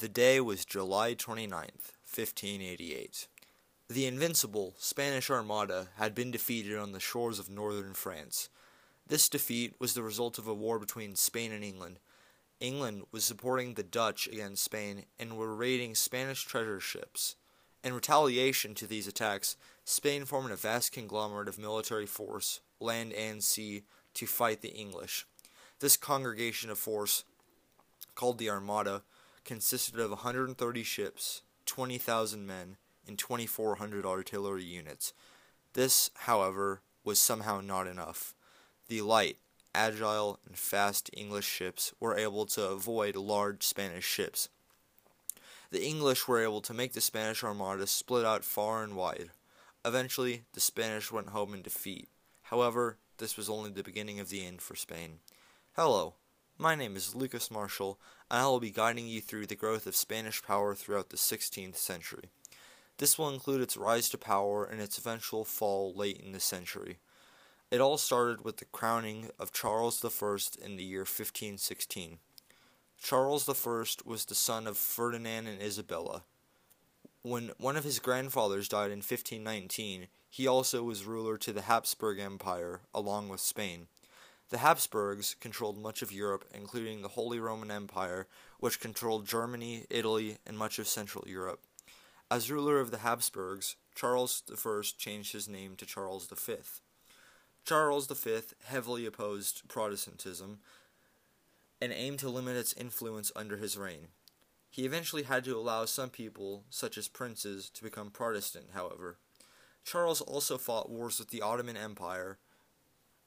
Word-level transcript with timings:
The 0.00 0.08
day 0.10 0.40
was 0.42 0.66
July 0.66 1.14
29th, 1.14 1.94
1588. 2.04 3.28
The 3.88 4.04
invincible 4.04 4.74
Spanish 4.76 5.30
Armada 5.30 5.88
had 5.96 6.14
been 6.14 6.30
defeated 6.30 6.76
on 6.76 6.92
the 6.92 7.00
shores 7.00 7.38
of 7.38 7.48
northern 7.48 7.94
France. 7.94 8.50
This 9.06 9.30
defeat 9.30 9.74
was 9.80 9.94
the 9.94 10.02
result 10.02 10.36
of 10.36 10.46
a 10.46 10.52
war 10.52 10.78
between 10.78 11.16
Spain 11.16 11.50
and 11.50 11.64
England. 11.64 11.98
England 12.60 13.04
was 13.10 13.24
supporting 13.24 13.72
the 13.72 13.82
Dutch 13.82 14.26
against 14.26 14.64
Spain 14.64 15.06
and 15.18 15.38
were 15.38 15.56
raiding 15.56 15.94
Spanish 15.94 16.44
treasure 16.44 16.80
ships. 16.80 17.36
In 17.82 17.94
retaliation 17.94 18.74
to 18.74 18.86
these 18.86 19.08
attacks, 19.08 19.56
Spain 19.86 20.26
formed 20.26 20.50
a 20.50 20.56
vast 20.56 20.92
conglomerate 20.92 21.48
of 21.48 21.58
military 21.58 22.06
force, 22.06 22.60
land 22.80 23.14
and 23.14 23.42
sea, 23.42 23.84
to 24.12 24.26
fight 24.26 24.60
the 24.60 24.74
English. 24.74 25.26
This 25.80 25.96
congregation 25.96 26.68
of 26.68 26.78
force, 26.78 27.24
called 28.14 28.36
the 28.36 28.50
Armada, 28.50 29.02
consisted 29.46 29.98
of 29.98 30.10
130 30.10 30.82
ships, 30.82 31.42
20,000 31.64 32.46
men, 32.46 32.76
and 33.06 33.18
2,400 33.18 34.04
artillery 34.04 34.64
units. 34.64 35.14
This, 35.72 36.10
however, 36.14 36.82
was 37.04 37.18
somehow 37.18 37.60
not 37.60 37.86
enough. 37.86 38.34
The 38.88 39.00
light, 39.00 39.38
agile, 39.74 40.40
and 40.46 40.58
fast 40.58 41.10
English 41.12 41.46
ships 41.46 41.94
were 42.00 42.16
able 42.16 42.46
to 42.46 42.68
avoid 42.68 43.16
large 43.16 43.64
Spanish 43.64 44.04
ships. 44.04 44.48
The 45.70 45.84
English 45.84 46.26
were 46.26 46.42
able 46.42 46.60
to 46.62 46.74
make 46.74 46.92
the 46.92 47.00
Spanish 47.00 47.44
Armada 47.44 47.86
split 47.86 48.24
out 48.24 48.44
far 48.44 48.82
and 48.82 48.96
wide. 48.96 49.30
Eventually, 49.84 50.44
the 50.52 50.60
Spanish 50.60 51.12
went 51.12 51.30
home 51.30 51.54
in 51.54 51.62
defeat. 51.62 52.08
However, 52.44 52.98
this 53.18 53.36
was 53.36 53.48
only 53.48 53.70
the 53.70 53.82
beginning 53.82 54.20
of 54.20 54.28
the 54.28 54.44
end 54.44 54.60
for 54.60 54.74
Spain. 54.76 55.20
Hello, 55.74 56.14
my 56.58 56.74
name 56.74 56.96
is 56.96 57.14
Lucas 57.14 57.50
Marshall, 57.50 57.98
and 58.30 58.40
I 58.40 58.46
will 58.46 58.60
be 58.60 58.70
guiding 58.70 59.06
you 59.06 59.20
through 59.20 59.46
the 59.46 59.54
growth 59.54 59.86
of 59.86 59.94
Spanish 59.94 60.42
power 60.42 60.74
throughout 60.74 61.10
the 61.10 61.16
16th 61.16 61.76
century. 61.76 62.30
This 62.96 63.18
will 63.18 63.28
include 63.28 63.60
its 63.60 63.76
rise 63.76 64.08
to 64.10 64.18
power 64.18 64.64
and 64.64 64.80
its 64.80 64.96
eventual 64.96 65.44
fall 65.44 65.92
late 65.94 66.18
in 66.18 66.32
the 66.32 66.40
century. 66.40 66.98
It 67.70 67.80
all 67.80 67.98
started 67.98 68.42
with 68.42 68.56
the 68.56 68.64
crowning 68.64 69.30
of 69.38 69.52
Charles 69.52 70.02
I 70.02 70.08
in 70.64 70.76
the 70.76 70.84
year 70.84 71.00
1516. 71.00 72.18
Charles 73.02 73.48
I 73.48 73.84
was 74.06 74.24
the 74.24 74.34
son 74.34 74.66
of 74.66 74.78
Ferdinand 74.78 75.46
and 75.46 75.60
Isabella. 75.60 76.22
When 77.20 77.50
one 77.58 77.76
of 77.76 77.84
his 77.84 77.98
grandfathers 77.98 78.68
died 78.68 78.92
in 78.92 78.98
1519, 78.98 80.06
he 80.30 80.46
also 80.46 80.82
was 80.82 81.04
ruler 81.04 81.36
to 81.36 81.52
the 81.52 81.62
Habsburg 81.62 82.18
Empire, 82.18 82.80
along 82.94 83.28
with 83.28 83.40
Spain. 83.40 83.88
The 84.48 84.58
Habsburgs 84.58 85.34
controlled 85.40 85.76
much 85.76 86.02
of 86.02 86.12
Europe, 86.12 86.44
including 86.54 87.02
the 87.02 87.08
Holy 87.08 87.40
Roman 87.40 87.70
Empire, 87.70 88.28
which 88.60 88.80
controlled 88.80 89.26
Germany, 89.26 89.86
Italy, 89.90 90.38
and 90.46 90.56
much 90.56 90.78
of 90.78 90.86
Central 90.86 91.24
Europe. 91.26 91.60
As 92.30 92.50
ruler 92.50 92.78
of 92.78 92.90
the 92.92 92.98
Habsburgs, 92.98 93.74
Charles 93.94 94.42
I 94.48 94.82
changed 94.98 95.32
his 95.32 95.48
name 95.48 95.74
to 95.76 95.86
Charles 95.86 96.28
V. 96.28 96.56
Charles 97.64 98.06
V 98.06 98.40
heavily 98.64 99.04
opposed 99.04 99.66
Protestantism 99.66 100.58
and 101.80 101.92
aimed 101.92 102.20
to 102.20 102.28
limit 102.28 102.56
its 102.56 102.72
influence 102.72 103.32
under 103.34 103.56
his 103.56 103.76
reign. 103.76 104.08
He 104.70 104.84
eventually 104.84 105.24
had 105.24 105.44
to 105.44 105.56
allow 105.56 105.86
some 105.86 106.10
people, 106.10 106.64
such 106.70 106.96
as 106.96 107.08
princes, 107.08 107.68
to 107.70 107.82
become 107.82 108.10
Protestant, 108.10 108.66
however. 108.74 109.18
Charles 109.84 110.20
also 110.20 110.58
fought 110.58 110.90
wars 110.90 111.18
with 111.18 111.30
the 111.30 111.42
Ottoman 111.42 111.76
Empire. 111.76 112.38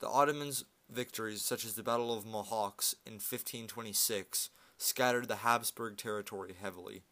The 0.00 0.08
Ottomans 0.08 0.64
victories, 0.88 1.42
such 1.42 1.64
as 1.64 1.74
the 1.74 1.82
Battle 1.82 2.16
of 2.16 2.24
Mohacs 2.24 2.94
in 3.06 3.14
1526, 3.14 4.50
scattered 4.76 5.28
the 5.28 5.36
Habsburg 5.36 5.96
territory 5.96 6.54
heavily. 6.60 7.02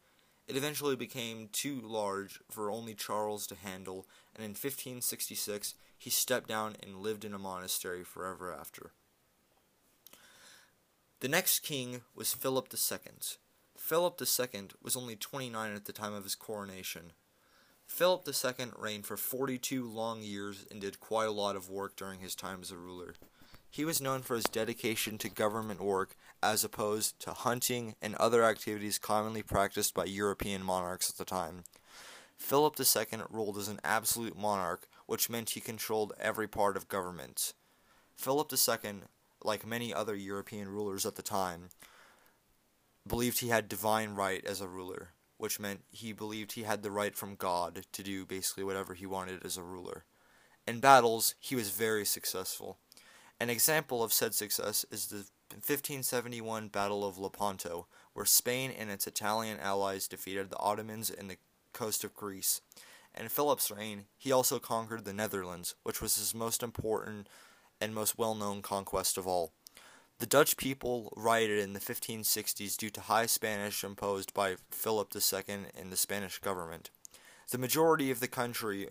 It 0.47 0.57
eventually 0.57 0.95
became 0.95 1.49
too 1.51 1.79
large 1.81 2.41
for 2.51 2.69
only 2.69 2.93
Charles 2.93 3.47
to 3.47 3.55
handle, 3.55 4.07
and 4.35 4.43
in 4.43 4.51
1566 4.51 5.73
he 5.97 6.09
stepped 6.09 6.49
down 6.49 6.75
and 6.83 6.97
lived 6.97 7.23
in 7.23 7.33
a 7.33 7.39
monastery 7.39 8.03
forever 8.03 8.53
after. 8.53 8.91
The 11.21 11.29
next 11.29 11.59
king 11.59 12.01
was 12.13 12.33
Philip 12.33 12.67
II. 12.73 12.99
Philip 13.77 14.21
II 14.21 14.61
was 14.81 14.97
only 14.97 15.15
29 15.15 15.73
at 15.73 15.85
the 15.85 15.93
time 15.93 16.13
of 16.13 16.25
his 16.25 16.35
coronation. 16.35 17.13
Philip 17.85 18.27
II 18.27 18.65
reigned 18.77 19.05
for 19.05 19.15
42 19.15 19.89
long 19.89 20.21
years 20.21 20.65
and 20.69 20.81
did 20.81 20.99
quite 20.99 21.27
a 21.27 21.31
lot 21.31 21.55
of 21.55 21.69
work 21.69 21.95
during 21.95 22.19
his 22.19 22.35
time 22.35 22.59
as 22.61 22.71
a 22.71 22.77
ruler. 22.77 23.13
He 23.73 23.85
was 23.85 23.99
known 23.99 24.21
for 24.21 24.35
his 24.35 24.43
dedication 24.43 25.17
to 25.17 25.29
government 25.29 25.81
work 25.81 26.15
as 26.43 26.63
opposed 26.63 27.19
to 27.21 27.33
hunting 27.33 27.95
and 28.03 28.13
other 28.15 28.43
activities 28.43 28.99
commonly 28.99 29.41
practiced 29.41 29.95
by 29.95 30.05
European 30.05 30.61
monarchs 30.61 31.09
at 31.09 31.17
the 31.17 31.25
time. 31.25 31.63
Philip 32.37 32.79
II 32.79 33.21
ruled 33.31 33.57
as 33.57 33.69
an 33.69 33.79
absolute 33.83 34.37
monarch, 34.37 34.87
which 35.07 35.27
meant 35.27 35.49
he 35.49 35.59
controlled 35.59 36.13
every 36.19 36.47
part 36.47 36.77
of 36.77 36.87
government. 36.87 37.55
Philip 38.15 38.53
II, 38.53 38.93
like 39.43 39.65
many 39.65 39.91
other 39.91 40.13
European 40.13 40.69
rulers 40.69 41.03
at 41.03 41.15
the 41.15 41.23
time, 41.23 41.69
believed 43.07 43.39
he 43.39 43.47
had 43.47 43.67
divine 43.67 44.13
right 44.13 44.45
as 44.45 44.61
a 44.61 44.67
ruler, 44.67 45.13
which 45.37 45.59
meant 45.59 45.81
he 45.89 46.13
believed 46.13 46.51
he 46.51 46.61
had 46.61 46.83
the 46.83 46.91
right 46.91 47.15
from 47.15 47.33
God 47.33 47.87
to 47.91 48.03
do 48.03 48.23
basically 48.23 48.63
whatever 48.63 48.93
he 48.93 49.07
wanted 49.07 49.43
as 49.43 49.57
a 49.57 49.63
ruler. 49.63 50.03
In 50.67 50.79
battles, 50.79 51.33
he 51.39 51.55
was 51.55 51.71
very 51.71 52.05
successful. 52.05 52.77
An 53.39 53.49
example 53.49 54.03
of 54.03 54.13
said 54.13 54.33
success 54.33 54.85
is 54.91 55.07
the 55.07 55.25
1571 55.51 56.69
Battle 56.69 57.05
of 57.05 57.17
Lepanto, 57.17 57.87
where 58.13 58.25
Spain 58.25 58.71
and 58.71 58.89
its 58.89 59.05
Italian 59.05 59.59
allies 59.59 60.07
defeated 60.07 60.49
the 60.49 60.57
Ottomans 60.57 61.09
in 61.09 61.27
the 61.27 61.37
coast 61.73 62.03
of 62.03 62.13
Greece. 62.13 62.61
In 63.15 63.29
Philip's 63.29 63.69
reign, 63.69 64.05
he 64.17 64.31
also 64.31 64.57
conquered 64.59 65.05
the 65.05 65.13
Netherlands, 65.13 65.75
which 65.83 66.01
was 66.01 66.15
his 66.15 66.33
most 66.33 66.63
important 66.63 67.27
and 67.79 67.93
most 67.93 68.17
well 68.17 68.33
known 68.33 68.61
conquest 68.61 69.17
of 69.17 69.27
all. 69.27 69.51
The 70.19 70.25
Dutch 70.25 70.57
people 70.57 71.11
rioted 71.15 71.59
in 71.59 71.73
the 71.73 71.79
1560s 71.79 72.77
due 72.77 72.89
to 72.91 73.01
high 73.01 73.25
Spanish 73.25 73.83
imposed 73.83 74.33
by 74.33 74.55
Philip 74.71 75.13
II 75.15 75.55
and 75.77 75.91
the 75.91 75.97
Spanish 75.97 76.39
government. 76.39 76.89
The 77.51 77.57
majority 77.57 78.09
of 78.09 78.19
the 78.19 78.27
country 78.27 78.87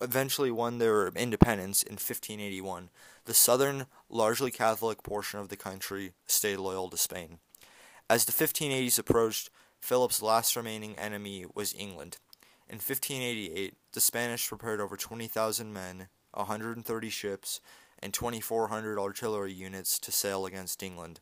eventually 0.00 0.50
won 0.50 0.78
their 0.78 1.08
independence 1.08 1.82
in 1.82 1.94
1581. 1.94 2.90
The 3.24 3.34
southern, 3.34 3.86
largely 4.08 4.50
Catholic 4.50 5.02
portion 5.02 5.40
of 5.40 5.48
the 5.48 5.56
country 5.56 6.12
stayed 6.26 6.56
loyal 6.56 6.88
to 6.90 6.96
Spain. 6.96 7.38
As 8.08 8.24
the 8.24 8.32
1580s 8.32 8.98
approached, 8.98 9.50
Philip's 9.80 10.22
last 10.22 10.56
remaining 10.56 10.96
enemy 10.98 11.46
was 11.54 11.74
England. 11.74 12.18
In 12.68 12.76
1588, 12.76 13.74
the 13.92 14.00
Spanish 14.00 14.48
prepared 14.48 14.80
over 14.80 14.96
20,000 14.96 15.72
men, 15.72 16.08
130 16.32 17.10
ships, 17.10 17.60
and 17.98 18.12
2,400 18.12 18.98
artillery 18.98 19.52
units 19.52 19.98
to 19.98 20.12
sail 20.12 20.46
against 20.46 20.82
England. 20.82 21.20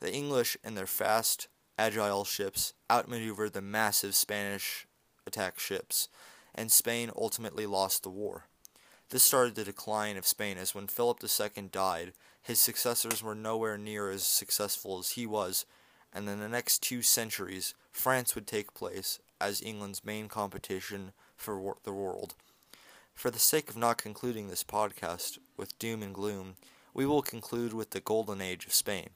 The 0.00 0.12
English 0.12 0.56
in 0.64 0.74
their 0.74 0.86
fast, 0.86 1.48
agile 1.78 2.24
ships 2.24 2.74
outmaneuvered 2.90 3.52
the 3.52 3.62
massive 3.62 4.14
Spanish 4.14 4.86
attack 5.26 5.58
ships, 5.58 6.08
and 6.54 6.70
Spain 6.70 7.10
ultimately 7.16 7.66
lost 7.66 8.02
the 8.02 8.10
war. 8.10 8.44
This 9.10 9.22
started 9.22 9.54
the 9.54 9.64
decline 9.64 10.16
of 10.16 10.26
Spain 10.26 10.56
as 10.58 10.74
when 10.74 10.86
Philip 10.86 11.22
II 11.22 11.68
died, 11.70 12.12
his 12.42 12.58
successors 12.58 13.22
were 13.22 13.34
nowhere 13.34 13.78
near 13.78 14.10
as 14.10 14.26
successful 14.26 14.98
as 14.98 15.10
he 15.10 15.26
was, 15.26 15.66
and 16.12 16.28
in 16.28 16.40
the 16.40 16.48
next 16.48 16.82
two 16.82 17.02
centuries, 17.02 17.74
France 17.92 18.34
would 18.34 18.46
take 18.46 18.74
place 18.74 19.20
as 19.40 19.62
England's 19.62 20.04
main 20.04 20.28
competition 20.28 21.12
for 21.36 21.76
the 21.84 21.92
world. 21.92 22.34
For 23.14 23.30
the 23.30 23.38
sake 23.38 23.70
of 23.70 23.76
not 23.76 23.98
concluding 23.98 24.48
this 24.48 24.64
podcast 24.64 25.38
with 25.56 25.78
doom 25.78 26.02
and 26.02 26.14
gloom, 26.14 26.56
we 26.92 27.06
will 27.06 27.22
conclude 27.22 27.72
with 27.72 27.90
the 27.90 28.00
golden 28.00 28.40
age 28.40 28.66
of 28.66 28.74
Spain. 28.74 29.10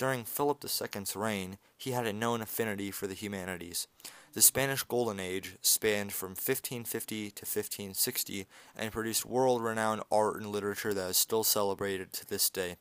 During 0.00 0.24
Philip 0.24 0.64
II's 0.64 1.14
reign, 1.14 1.58
he 1.76 1.90
had 1.90 2.06
a 2.06 2.12
known 2.14 2.40
affinity 2.40 2.90
for 2.90 3.06
the 3.06 3.12
humanities. 3.12 3.86
The 4.32 4.40
Spanish 4.40 4.82
Golden 4.82 5.20
Age 5.20 5.58
spanned 5.60 6.14
from 6.14 6.30
1550 6.30 7.32
to 7.32 7.42
1560 7.42 8.46
and 8.74 8.92
produced 8.92 9.26
world 9.26 9.62
renowned 9.62 10.02
art 10.10 10.36
and 10.36 10.46
literature 10.46 10.94
that 10.94 11.10
is 11.10 11.18
still 11.18 11.44
celebrated 11.44 12.14
to 12.14 12.26
this 12.26 12.48
day. 12.48 12.76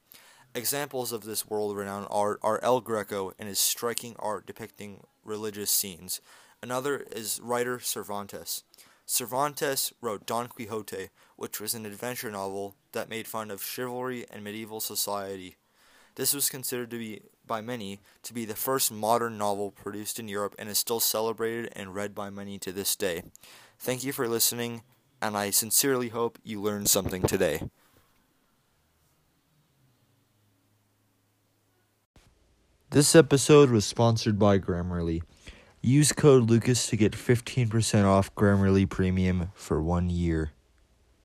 Examples 0.55 1.11
of 1.11 1.25
this 1.25 1.45
world 1.45 1.75
renowned 1.75 2.07
art 2.09 2.39
are 2.41 2.63
El 2.63 2.79
Greco 2.79 3.33
and 3.37 3.49
his 3.49 3.59
striking 3.59 4.15
art 4.17 4.45
depicting 4.45 5.03
religious 5.25 5.71
scenes. 5.71 6.21
Another 6.63 6.99
is 7.11 7.41
writer 7.43 7.81
Cervantes. 7.81 8.63
Cervantes 9.05 9.91
wrote 9.99 10.25
Don 10.25 10.47
Quixote, 10.47 11.09
which 11.35 11.59
was 11.59 11.73
an 11.73 11.85
adventure 11.85 12.31
novel 12.31 12.75
that 12.93 13.09
made 13.09 13.27
fun 13.27 13.51
of 13.51 13.61
chivalry 13.61 14.25
and 14.31 14.41
medieval 14.41 14.79
society. 14.79 15.57
This 16.15 16.33
was 16.33 16.49
considered 16.49 16.91
to 16.91 16.97
be 16.97 17.21
by 17.45 17.61
many 17.61 17.99
to 18.23 18.33
be 18.33 18.45
the 18.45 18.55
first 18.55 18.91
modern 18.91 19.37
novel 19.37 19.71
produced 19.71 20.19
in 20.19 20.27
Europe 20.27 20.55
and 20.59 20.69
is 20.69 20.77
still 20.77 20.99
celebrated 20.99 21.71
and 21.75 21.95
read 21.95 22.13
by 22.13 22.29
many 22.29 22.59
to 22.59 22.71
this 22.71 22.95
day. 22.95 23.23
Thank 23.79 24.03
you 24.03 24.13
for 24.13 24.27
listening, 24.27 24.83
and 25.21 25.35
I 25.35 25.49
sincerely 25.49 26.09
hope 26.09 26.37
you 26.43 26.61
learned 26.61 26.89
something 26.89 27.23
today. 27.23 27.61
This 32.91 33.15
episode 33.15 33.69
was 33.69 33.85
sponsored 33.85 34.39
by 34.39 34.57
Grammarly. 34.57 35.21
Use 35.81 36.11
code 36.11 36.49
Lucas 36.49 36.87
to 36.87 36.97
get 36.97 37.13
15% 37.13 38.05
off 38.05 38.33
Grammarly 38.35 38.89
Premium 38.89 39.51
for 39.53 39.81
one 39.81 40.09
year. 40.09 40.51